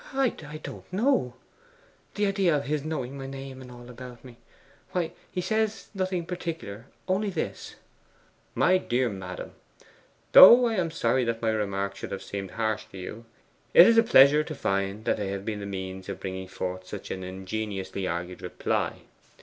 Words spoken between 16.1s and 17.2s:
bringing forth such